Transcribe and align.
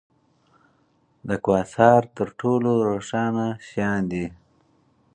د 1.27 1.29
کواسار 1.45 2.01
تر 2.15 2.27
ټولو 2.39 2.71
روښانه 2.89 3.47
شیان 3.67 4.01
دي. 4.11 4.25